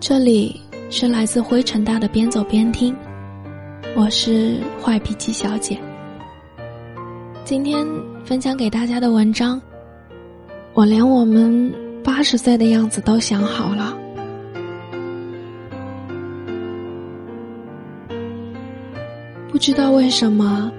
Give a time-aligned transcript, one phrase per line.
[0.00, 0.60] 这里
[0.90, 2.94] 是来自灰尘大的边走边听，
[3.96, 5.76] 我是坏脾气小姐。
[7.44, 7.84] 今天
[8.24, 9.60] 分享给大家的文章，
[10.72, 13.98] 我连我们八十岁的样子都想好了。
[19.50, 20.70] 不知道为什么，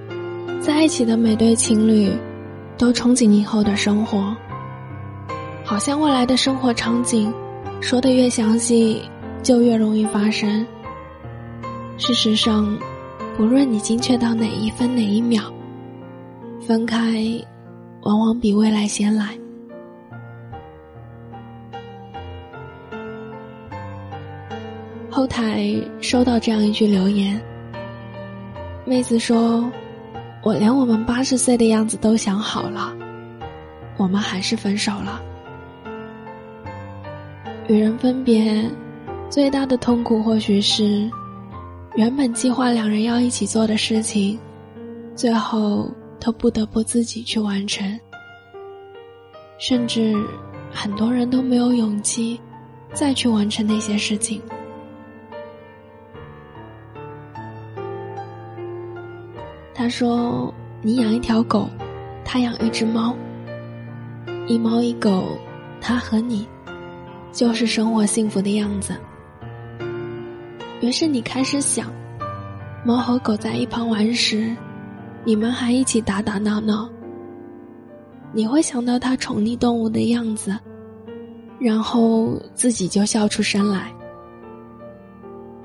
[0.62, 2.10] 在一起的每对情侣
[2.80, 4.34] 都憧憬以后的生活，
[5.62, 7.30] 好像未来的生活场景
[7.80, 9.02] 说的越详细。
[9.42, 10.66] 就越容易发生。
[11.96, 12.76] 事实上，
[13.38, 15.50] 不论你精确到哪一分哪一秒，
[16.60, 17.24] 分开
[18.02, 19.34] 往往比未来先来。
[25.08, 27.40] 后台收到这样一句留言，
[28.84, 29.64] 妹子说
[30.42, 32.94] ：“我连我们八十岁的样子都想好了，
[33.96, 35.20] 我们还是分手了。”
[37.68, 38.68] 与人分别。
[39.28, 41.08] 最大的痛苦或许是，
[41.94, 44.36] 原本计划两人要一起做的事情，
[45.14, 48.00] 最后都不得不自己去完成。
[49.56, 50.16] 甚至
[50.72, 52.40] 很多人都没有勇气
[52.92, 54.42] 再去完成那些事情。
[59.80, 60.52] 他说
[60.84, 61.66] ：“你养一条狗，
[62.22, 63.16] 他养一只猫，
[64.46, 65.38] 一猫一狗，
[65.80, 66.46] 他和你，
[67.32, 68.94] 就是生活幸福的样子。”
[70.82, 71.90] 于是你开始想，
[72.84, 74.54] 猫和狗在一旁玩时，
[75.24, 76.86] 你们还一起打打闹闹。
[78.34, 80.54] 你会想到它宠溺动物的样子，
[81.58, 83.90] 然后自己就笑出声来。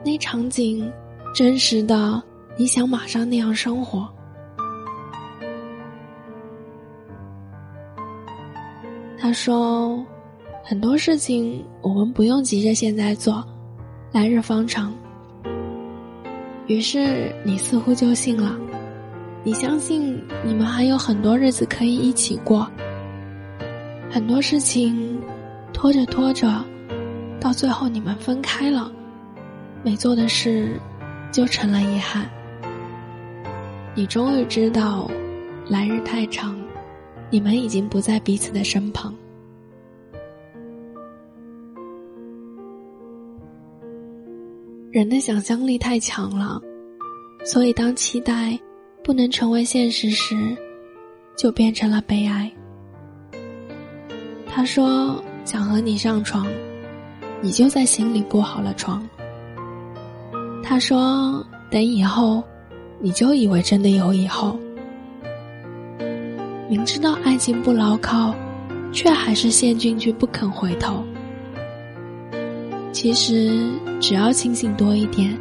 [0.05, 0.89] 那场景
[1.33, 2.23] 真实的，
[2.57, 4.09] 你想马上那样生活。
[9.17, 10.05] 他说，
[10.63, 13.45] 很多事情我们不用急着现在做，
[14.11, 14.93] 来日方长。
[16.67, 18.57] 于是你似乎就信了，
[19.43, 22.69] 你相信你们还有很多日子可以一起过。
[24.09, 25.21] 很多事情
[25.73, 26.63] 拖着拖着，
[27.39, 28.91] 到最后你们分开了，
[29.83, 30.79] 没做的事
[31.31, 32.29] 就成了遗憾。
[33.97, 35.09] 你终于知道，
[35.69, 36.53] 来日太长，
[37.29, 39.15] 你们已经不在彼此的身旁。
[44.91, 46.61] 人的想象力太强了，
[47.45, 48.59] 所以当期待
[49.01, 50.35] 不能成为现实时，
[51.37, 52.51] 就变成了悲哀。
[54.45, 56.45] 他说想和你上床，
[57.39, 59.07] 你就在心里布好了床。
[60.61, 62.43] 他说等以后，
[62.99, 64.57] 你就以为真的有以后。
[66.67, 68.33] 明知道爱情不牢靠，
[68.91, 71.03] 却还是陷进去不肯回头。
[72.91, 73.69] 其实，
[73.99, 75.37] 只要清醒多一点，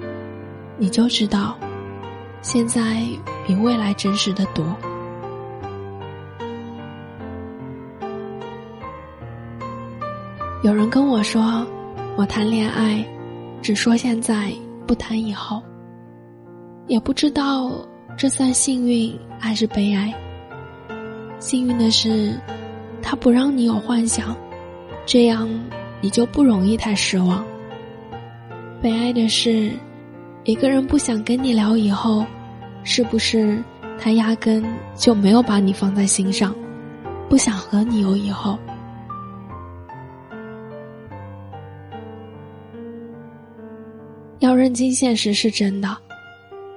[0.76, 1.56] 你就知道，
[2.42, 3.02] 现在
[3.46, 4.64] 比未来真实的多。
[10.62, 11.66] 有人跟我说，
[12.16, 13.02] 我谈恋爱，
[13.62, 14.52] 只说现在，
[14.86, 15.62] 不谈以后。
[16.86, 17.72] 也不知道
[18.16, 20.12] 这算幸运还是悲哀。
[21.38, 22.38] 幸运的是，
[23.02, 24.36] 他不让你有幻想，
[25.06, 25.48] 这样。
[26.00, 27.42] 你就不容易太失望。
[28.82, 29.72] 悲哀的是，
[30.44, 32.26] 一个人不想跟你聊以后，
[32.82, 33.58] 是不是
[33.98, 34.62] 他压根
[34.94, 36.54] 就没有把你放在心上，
[37.26, 38.58] 不想和你有以后？
[44.40, 45.96] 要认清现实是真的，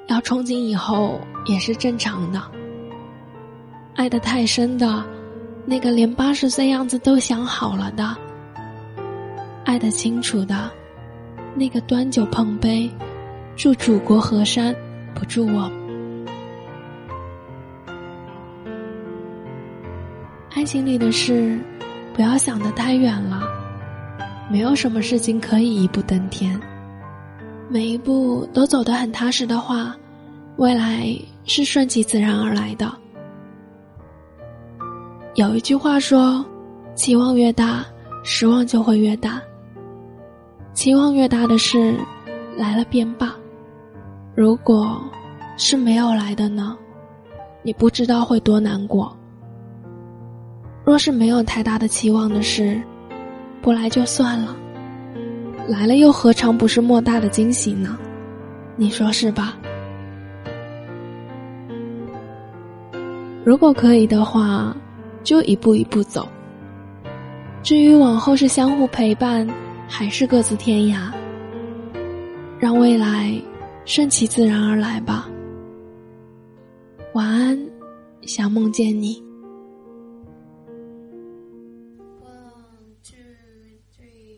[0.08, 2.42] 要憧憬以后也是正常的。
[3.96, 5.04] 爱得太深的，
[5.66, 8.16] 那个连八十岁样子都想好了的。
[9.66, 10.72] 爱得清楚的，
[11.56, 12.90] 那个端酒碰杯，
[13.56, 14.74] 祝祖国河山，
[15.14, 15.70] 不祝我。
[20.54, 21.60] 爱情里的事，
[22.14, 23.42] 不要想得太远了。
[24.50, 26.58] 没有什么事情可以一步登天，
[27.70, 29.96] 每一步都走得很踏实的话，
[30.56, 31.14] 未来
[31.46, 32.92] 是顺其自然而来的。
[35.36, 36.44] 有一句话说
[36.96, 37.86] ：“期望越大，
[38.24, 39.42] 失望就会越大。”
[40.74, 41.96] 期望越大的事，
[42.56, 43.28] 来了便罢；
[44.34, 45.02] 如果
[45.58, 46.78] 是没有来的呢？
[47.64, 49.16] 你不知道会多难过。
[50.86, 52.82] 若是没有太大的期望的事，
[53.62, 54.56] 不来就算了；
[55.68, 57.98] 来了又何尝不是莫大的惊喜呢？
[58.78, 59.58] 你说是吧？
[63.44, 64.76] 如果可以的话，
[65.24, 66.28] 就一步一步走。
[67.62, 69.46] 至于往后是相互陪伴，
[69.90, 71.12] 还是各自天涯，
[72.60, 73.34] 让未来
[73.84, 75.30] 顺其自然而来吧。
[77.14, 77.60] 晚安，
[78.22, 79.22] 想梦见你。
[82.22, 83.18] One, two,
[83.98, 84.37] three.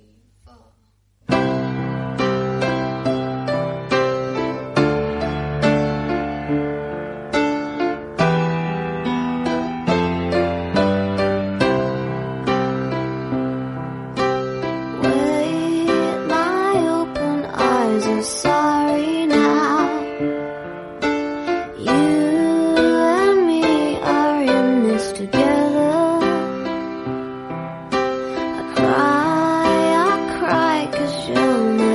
[31.36, 31.89] show me.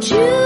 [0.00, 0.37] you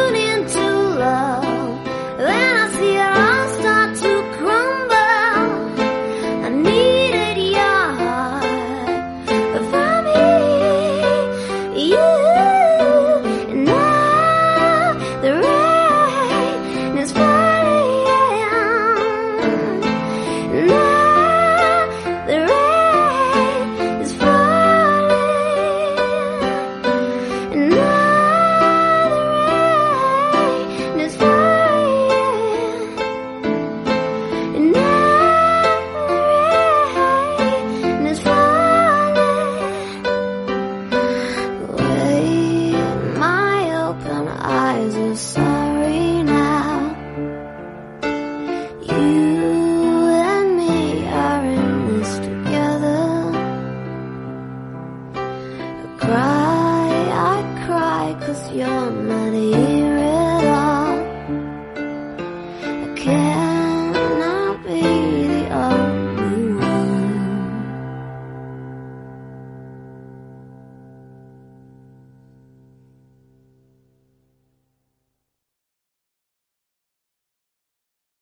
[63.02, 63.41] care.